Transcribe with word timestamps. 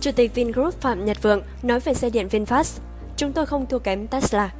Chủ 0.00 0.10
tịch 0.12 0.34
Vingroup 0.34 0.80
Phạm 0.80 1.04
Nhật 1.04 1.22
Vượng 1.22 1.42
nói 1.62 1.80
về 1.80 1.94
xe 1.94 2.10
điện 2.10 2.28
VinFast, 2.30 2.78
chúng 3.16 3.32
tôi 3.32 3.46
không 3.46 3.66
thua 3.66 3.78
kém 3.78 4.06
Tesla. 4.06 4.50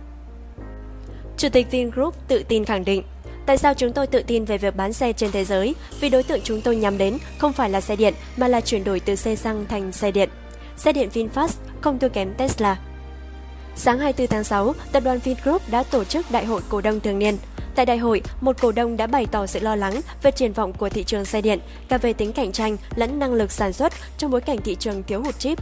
Chủ 1.36 1.48
tịch 1.48 1.70
Vingroup 1.70 2.14
tự 2.28 2.42
tin 2.48 2.64
khẳng 2.64 2.84
định, 2.84 3.02
tại 3.46 3.58
sao 3.58 3.74
chúng 3.74 3.92
tôi 3.92 4.06
tự 4.06 4.22
tin 4.26 4.44
về 4.44 4.58
việc 4.58 4.76
bán 4.76 4.92
xe 4.92 5.12
trên 5.12 5.30
thế 5.32 5.44
giới? 5.44 5.74
Vì 6.00 6.08
đối 6.08 6.22
tượng 6.22 6.40
chúng 6.44 6.60
tôi 6.60 6.76
nhắm 6.76 6.98
đến 6.98 7.18
không 7.38 7.52
phải 7.52 7.70
là 7.70 7.80
xe 7.80 7.96
điện 7.96 8.14
mà 8.36 8.48
là 8.48 8.60
chuyển 8.60 8.84
đổi 8.84 9.00
từ 9.00 9.14
xe 9.14 9.36
xăng 9.36 9.66
thành 9.68 9.92
xe 9.92 10.10
điện. 10.10 10.28
Xe 10.76 10.92
điện 10.92 11.08
VinFast 11.12 11.54
không 11.80 11.98
thua 11.98 12.08
kém 12.08 12.34
Tesla. 12.34 12.76
Sáng 13.76 13.98
24 13.98 14.26
tháng 14.26 14.44
6, 14.44 14.74
tập 14.92 15.02
đoàn 15.04 15.18
Vingroup 15.18 15.62
đã 15.70 15.82
tổ 15.82 16.04
chức 16.04 16.30
đại 16.30 16.44
hội 16.44 16.60
cổ 16.68 16.80
đông 16.80 17.00
thường 17.00 17.18
niên. 17.18 17.36
Tại 17.78 17.86
đại 17.86 17.98
hội, 17.98 18.22
một 18.40 18.56
cổ 18.60 18.72
đông 18.72 18.96
đã 18.96 19.06
bày 19.06 19.26
tỏ 19.26 19.46
sự 19.46 19.60
lo 19.60 19.76
lắng 19.76 20.00
về 20.22 20.30
triển 20.30 20.52
vọng 20.52 20.72
của 20.72 20.88
thị 20.88 21.04
trường 21.04 21.24
xe 21.24 21.40
điện, 21.40 21.58
cả 21.88 21.98
về 21.98 22.12
tính 22.12 22.32
cạnh 22.32 22.52
tranh 22.52 22.76
lẫn 22.94 23.18
năng 23.18 23.34
lực 23.34 23.52
sản 23.52 23.72
xuất 23.72 23.92
trong 24.18 24.30
bối 24.30 24.40
cảnh 24.40 24.58
thị 24.64 24.74
trường 24.74 25.02
thiếu 25.02 25.22
hụt 25.22 25.38
chip. 25.38 25.58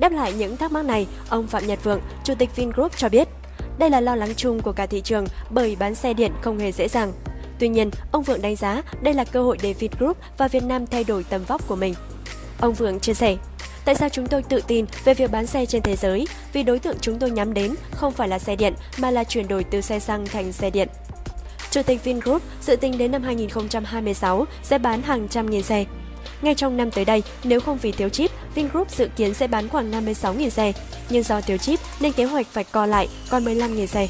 Đáp 0.00 0.12
lại 0.12 0.32
những 0.32 0.56
thắc 0.56 0.72
mắc 0.72 0.84
này, 0.84 1.06
ông 1.28 1.46
Phạm 1.46 1.66
Nhật 1.66 1.84
Vượng, 1.84 2.00
Chủ 2.24 2.34
tịch 2.38 2.56
Vingroup 2.56 2.96
cho 2.96 3.08
biết, 3.08 3.28
đây 3.78 3.90
là 3.90 4.00
lo 4.00 4.16
lắng 4.16 4.34
chung 4.36 4.60
của 4.62 4.72
cả 4.72 4.86
thị 4.86 5.00
trường 5.00 5.26
bởi 5.50 5.76
bán 5.78 5.94
xe 5.94 6.14
điện 6.14 6.32
không 6.42 6.58
hề 6.58 6.72
dễ 6.72 6.88
dàng. 6.88 7.12
Tuy 7.58 7.68
nhiên, 7.68 7.90
ông 8.12 8.22
Vượng 8.22 8.42
đánh 8.42 8.56
giá 8.56 8.82
đây 9.00 9.14
là 9.14 9.24
cơ 9.24 9.42
hội 9.42 9.58
để 9.62 9.72
Vingroup 9.72 10.16
và 10.38 10.48
Việt 10.48 10.62
Nam 10.62 10.86
thay 10.86 11.04
đổi 11.04 11.24
tầm 11.24 11.44
vóc 11.44 11.68
của 11.68 11.76
mình. 11.76 11.94
Ông 12.60 12.74
Vượng 12.74 13.00
chia 13.00 13.14
sẻ, 13.14 13.36
Tại 13.84 13.94
sao 13.94 14.08
chúng 14.08 14.26
tôi 14.26 14.42
tự 14.42 14.60
tin 14.66 14.84
về 15.04 15.14
việc 15.14 15.30
bán 15.30 15.46
xe 15.46 15.66
trên 15.66 15.82
thế 15.82 15.96
giới? 15.96 16.26
Vì 16.52 16.62
đối 16.62 16.78
tượng 16.78 16.96
chúng 17.00 17.18
tôi 17.18 17.30
nhắm 17.30 17.54
đến 17.54 17.74
không 17.90 18.12
phải 18.12 18.28
là 18.28 18.38
xe 18.38 18.56
điện 18.56 18.74
mà 18.98 19.10
là 19.10 19.24
chuyển 19.24 19.48
đổi 19.48 19.64
từ 19.64 19.80
xe 19.80 19.98
xăng 19.98 20.26
thành 20.26 20.52
xe 20.52 20.70
điện. 20.70 20.88
Chủ 21.76 21.82
tịch 21.82 22.04
Vingroup 22.04 22.42
dự 22.60 22.76
tính 22.76 22.98
đến 22.98 23.12
năm 23.12 23.22
2026 23.22 24.46
sẽ 24.62 24.78
bán 24.78 25.02
hàng 25.02 25.28
trăm 25.28 25.50
nghìn 25.50 25.62
xe. 25.62 25.84
Ngay 26.42 26.54
trong 26.54 26.76
năm 26.76 26.90
tới 26.90 27.04
đây, 27.04 27.22
nếu 27.44 27.60
không 27.60 27.78
vì 27.82 27.92
thiếu 27.92 28.08
chip, 28.08 28.30
Vingroup 28.54 28.90
dự 28.90 29.08
kiến 29.16 29.34
sẽ 29.34 29.46
bán 29.46 29.68
khoảng 29.68 29.90
56.000 29.90 30.48
xe, 30.48 30.72
nhưng 31.10 31.22
do 31.22 31.40
thiếu 31.40 31.56
chip 31.56 31.80
nên 32.00 32.12
kế 32.12 32.24
hoạch 32.24 32.46
phải 32.46 32.64
co 32.64 32.86
lại 32.86 33.08
còn 33.30 33.44
15.000 33.44 33.86
xe. 33.86 34.08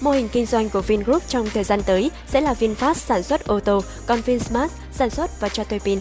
Mô 0.00 0.10
hình 0.10 0.28
kinh 0.28 0.46
doanh 0.46 0.68
của 0.68 0.80
Vingroup 0.80 1.22
trong 1.28 1.48
thời 1.54 1.64
gian 1.64 1.82
tới 1.82 2.10
sẽ 2.26 2.40
là 2.40 2.54
VinFast 2.60 2.94
sản 2.94 3.22
xuất 3.22 3.46
ô 3.46 3.60
tô, 3.60 3.82
còn 4.06 4.20
VinSmart 4.20 4.72
sản 4.92 5.10
xuất 5.10 5.40
và 5.40 5.48
cho 5.48 5.64
thuê 5.64 5.78
pin. 5.78 5.98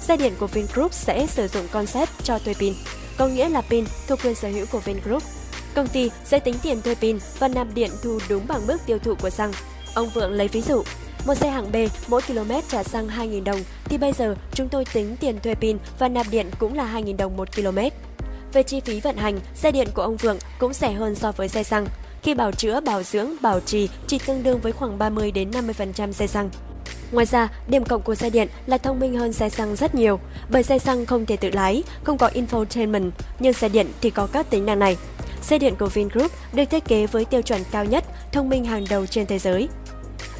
Xe 0.00 0.16
điện 0.16 0.32
của 0.38 0.46
Vingroup 0.46 0.92
sẽ 0.92 1.26
sử 1.26 1.48
dụng 1.48 1.68
concept 1.72 2.10
cho 2.22 2.38
thuê 2.38 2.54
pin, 2.54 2.74
có 3.16 3.28
nghĩa 3.28 3.48
là 3.48 3.60
pin 3.60 3.84
thuộc 4.06 4.18
quyền 4.24 4.34
sở 4.34 4.48
hữu 4.48 4.66
của 4.72 4.80
Vingroup. 4.80 5.22
Công 5.74 5.88
ty 5.88 6.10
sẽ 6.24 6.38
tính 6.38 6.54
tiền 6.62 6.82
thuê 6.82 6.94
pin 6.94 7.18
và 7.38 7.48
nạp 7.48 7.66
điện 7.74 7.90
thu 8.02 8.18
đúng 8.28 8.46
bằng 8.46 8.66
mức 8.66 8.76
tiêu 8.86 8.98
thụ 8.98 9.14
của 9.14 9.30
xăng. 9.30 9.52
Ông 9.96 10.08
Vượng 10.08 10.32
lấy 10.32 10.48
ví 10.48 10.60
dụ, 10.60 10.82
một 11.26 11.34
xe 11.34 11.50
hạng 11.50 11.72
B 11.72 11.76
mỗi 12.08 12.22
km 12.22 12.52
trả 12.68 12.82
xăng 12.82 13.08
2.000 13.08 13.44
đồng 13.44 13.60
thì 13.84 13.98
bây 13.98 14.12
giờ 14.12 14.34
chúng 14.54 14.68
tôi 14.68 14.84
tính 14.84 15.16
tiền 15.20 15.40
thuê 15.40 15.54
pin 15.54 15.78
và 15.98 16.08
nạp 16.08 16.26
điện 16.30 16.50
cũng 16.58 16.74
là 16.74 16.92
2.000 16.94 17.16
đồng 17.16 17.36
một 17.36 17.48
km. 17.56 17.78
Về 18.52 18.62
chi 18.62 18.80
phí 18.80 19.00
vận 19.00 19.16
hành, 19.16 19.40
xe 19.54 19.70
điện 19.70 19.88
của 19.94 20.02
ông 20.02 20.16
Vượng 20.16 20.38
cũng 20.58 20.72
rẻ 20.72 20.92
hơn 20.92 21.14
so 21.14 21.32
với 21.32 21.48
xe 21.48 21.62
xăng. 21.62 21.86
Khi 22.22 22.34
bảo 22.34 22.52
chữa, 22.52 22.80
bảo 22.80 23.02
dưỡng, 23.02 23.30
bảo 23.40 23.60
trì 23.60 23.88
chỉ 24.06 24.18
tương 24.18 24.42
đương 24.42 24.60
với 24.60 24.72
khoảng 24.72 24.98
30 24.98 25.30
đến 25.30 25.50
50% 25.50 26.12
xe 26.12 26.26
xăng. 26.26 26.50
Ngoài 27.12 27.26
ra, 27.26 27.48
điểm 27.68 27.84
cộng 27.84 28.02
của 28.02 28.14
xe 28.14 28.30
điện 28.30 28.48
là 28.66 28.78
thông 28.78 29.00
minh 29.00 29.16
hơn 29.16 29.32
xe 29.32 29.48
xăng 29.48 29.76
rất 29.76 29.94
nhiều, 29.94 30.20
bởi 30.50 30.62
xe 30.62 30.78
xăng 30.78 31.06
không 31.06 31.26
thể 31.26 31.36
tự 31.36 31.50
lái, 31.50 31.82
không 32.04 32.18
có 32.18 32.30
infotainment, 32.34 33.10
nhưng 33.38 33.52
xe 33.52 33.68
điện 33.68 33.86
thì 34.00 34.10
có 34.10 34.26
các 34.26 34.50
tính 34.50 34.66
năng 34.66 34.78
này. 34.78 34.96
Xe 35.42 35.58
điện 35.58 35.74
của 35.78 35.86
Vingroup 35.86 36.32
được 36.52 36.64
thiết 36.64 36.84
kế 36.84 37.06
với 37.06 37.24
tiêu 37.24 37.42
chuẩn 37.42 37.60
cao 37.70 37.84
nhất, 37.84 38.04
thông 38.32 38.48
minh 38.48 38.64
hàng 38.64 38.84
đầu 38.90 39.06
trên 39.06 39.26
thế 39.26 39.38
giới. 39.38 39.68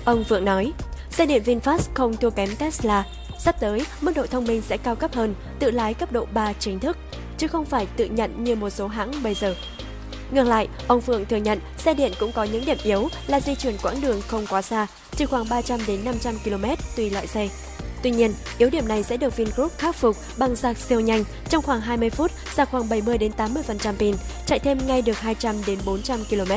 Ông 0.07 0.25
Vượng 0.25 0.45
nói, 0.45 0.73
xe 1.11 1.27
điện 1.27 1.43
VinFast 1.47 1.79
không 1.95 2.17
thua 2.17 2.31
kém 2.31 2.57
Tesla. 2.57 3.05
Sắp 3.39 3.61
tới, 3.61 3.87
mức 4.01 4.13
độ 4.17 4.27
thông 4.27 4.45
minh 4.45 4.63
sẽ 4.69 4.77
cao 4.77 4.97
cấp 4.97 5.15
hơn, 5.15 5.35
tự 5.59 5.71
lái 5.71 5.95
cấp 5.95 6.13
độ 6.13 6.27
3 6.33 6.53
chính 6.53 6.81
thức, 6.81 6.97
chứ 7.39 7.49
không 7.49 7.65
phải 7.65 7.87
tự 7.97 8.05
nhận 8.05 8.45
như 8.45 8.57
một 8.57 8.71
số 8.71 8.87
hãng 8.87 9.13
bây 9.23 9.35
giờ. 9.35 9.55
Ngược 10.31 10.43
lại, 10.43 10.69
ông 10.89 11.01
Phượng 11.01 11.27
thừa 11.27 11.37
nhận 11.37 11.61
xe 11.79 11.95
điện 11.95 12.13
cũng 12.21 12.33
có 12.33 12.45
những 12.45 12.65
điểm 12.65 12.77
yếu 12.83 13.09
là 13.27 13.41
di 13.41 13.55
chuyển 13.55 13.77
quãng 13.83 14.01
đường 14.01 14.23
không 14.29 14.47
quá 14.47 14.63
xa, 14.63 14.87
chỉ 15.17 15.27
khoảng 15.27 15.49
300 15.49 15.81
đến 15.87 16.05
500 16.05 16.35
km 16.45 16.65
tùy 16.97 17.11
loại 17.11 17.27
xe. 17.27 17.49
Tuy 18.03 18.11
nhiên, 18.11 18.35
yếu 18.59 18.71
điểm 18.71 18.89
này 18.89 19.03
sẽ 19.03 19.17
được 19.17 19.37
Vingroup 19.37 19.73
khắc 19.79 19.97
phục 19.97 20.17
bằng 20.39 20.57
sạc 20.57 20.77
siêu 20.77 21.01
nhanh 21.01 21.25
trong 21.49 21.63
khoảng 21.63 21.81
20 21.81 22.11
phút, 22.11 22.31
sạc 22.55 22.71
khoảng 22.71 22.89
70 22.89 23.19
đến 23.19 23.33
80% 23.37 23.95
pin, 23.99 24.15
chạy 24.47 24.59
thêm 24.59 24.87
ngay 24.87 25.03
được 25.03 25.19
200 25.19 25.57
đến 25.67 25.79
400 25.85 26.21
km. 26.31 26.53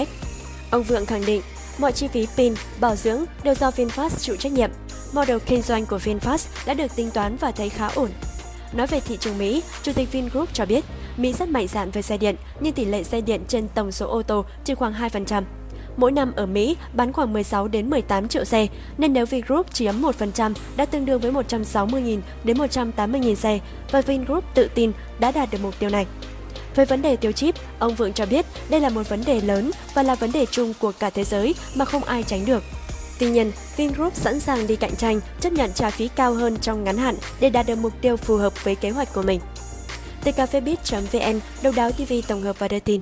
Ông 0.71 0.83
Vượng 0.83 1.05
khẳng 1.05 1.25
định, 1.25 1.41
mọi 1.79 1.91
chi 1.91 2.07
phí 2.07 2.27
pin, 2.37 2.53
bảo 2.79 2.95
dưỡng 2.95 3.25
đều 3.43 3.55
do 3.55 3.69
VinFast 3.69 4.09
chịu 4.09 4.35
trách 4.35 4.51
nhiệm. 4.51 4.69
Model 5.13 5.37
kinh 5.45 5.61
doanh 5.61 5.85
của 5.85 5.97
VinFast 5.97 6.47
đã 6.65 6.73
được 6.73 6.95
tính 6.95 7.11
toán 7.11 7.37
và 7.37 7.51
thấy 7.51 7.69
khá 7.69 7.87
ổn. 7.87 8.09
Nói 8.73 8.87
về 8.87 8.99
thị 8.99 9.17
trường 9.19 9.37
Mỹ, 9.37 9.63
Chủ 9.83 9.93
tịch 9.93 10.11
Vingroup 10.11 10.49
cho 10.53 10.65
biết, 10.65 10.85
Mỹ 11.17 11.33
rất 11.33 11.49
mạnh 11.49 11.67
dạn 11.67 11.91
về 11.91 12.01
xe 12.01 12.17
điện, 12.17 12.35
nhưng 12.59 12.73
tỷ 12.73 12.85
lệ 12.85 13.03
xe 13.03 13.21
điện 13.21 13.41
trên 13.47 13.67
tổng 13.67 13.91
số 13.91 14.07
ô 14.07 14.21
tô 14.21 14.45
chỉ 14.63 14.75
khoảng 14.75 14.93
2%. 14.93 15.43
Mỗi 15.97 16.11
năm 16.11 16.31
ở 16.35 16.45
Mỹ 16.45 16.77
bán 16.93 17.13
khoảng 17.13 17.33
16 17.33 17.67
đến 17.67 17.89
18 17.89 18.27
triệu 18.27 18.43
xe, 18.43 18.67
nên 18.97 19.13
nếu 19.13 19.25
Vingroup 19.25 19.73
chiếm 19.73 19.93
1% 20.01 20.53
đã 20.77 20.85
tương 20.85 21.05
đương 21.05 21.21
với 21.21 21.31
160.000 21.31 22.19
đến 22.43 22.57
180.000 22.57 23.35
xe 23.35 23.59
và 23.91 24.01
Vingroup 24.01 24.43
tự 24.53 24.69
tin 24.75 24.91
đã 25.19 25.31
đạt 25.31 25.51
được 25.51 25.57
mục 25.63 25.79
tiêu 25.79 25.89
này. 25.89 26.05
Về 26.75 26.85
vấn 26.85 27.01
đề 27.01 27.15
tiêu 27.15 27.31
chip, 27.31 27.55
ông 27.79 27.95
Vượng 27.95 28.13
cho 28.13 28.25
biết 28.25 28.45
đây 28.69 28.81
là 28.81 28.89
một 28.89 29.09
vấn 29.09 29.23
đề 29.25 29.41
lớn 29.41 29.71
và 29.93 30.03
là 30.03 30.15
vấn 30.15 30.31
đề 30.31 30.45
chung 30.45 30.73
của 30.79 30.91
cả 30.91 31.09
thế 31.09 31.23
giới 31.23 31.55
mà 31.75 31.85
không 31.85 32.03
ai 32.03 32.23
tránh 32.23 32.45
được. 32.45 32.63
Tuy 33.19 33.29
nhiên, 33.29 33.51
Vingroup 33.77 34.15
sẵn 34.15 34.39
sàng 34.39 34.67
đi 34.67 34.75
cạnh 34.75 34.95
tranh, 34.95 35.19
chấp 35.41 35.53
nhận 35.53 35.73
trả 35.73 35.89
phí 35.89 36.07
cao 36.07 36.33
hơn 36.33 36.57
trong 36.61 36.83
ngắn 36.83 36.97
hạn 36.97 37.15
để 37.39 37.49
đạt 37.49 37.67
được 37.67 37.77
mục 37.77 37.93
tiêu 38.01 38.17
phù 38.17 38.37
hợp 38.37 38.63
với 38.63 38.75
kế 38.75 38.89
hoạch 38.89 39.13
của 39.13 39.21
mình. 39.21 39.39
TKVBit.vn, 40.23 41.39
đầu 41.63 41.73
đáo 41.75 41.91
TV 41.91 42.13
tổng 42.27 42.41
hợp 42.41 42.59
và 42.59 42.67
đưa 42.67 42.79
tin. 42.79 43.01